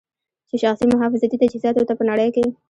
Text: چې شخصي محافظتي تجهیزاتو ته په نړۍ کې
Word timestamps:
چې 0.49 0.55
شخصي 0.63 0.85
محافظتي 0.91 1.37
تجهیزاتو 1.41 1.87
ته 1.89 1.93
په 1.99 2.03
نړۍ 2.09 2.29
کې 2.35 2.45